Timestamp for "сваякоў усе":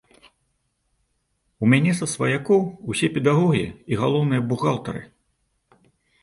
2.13-3.07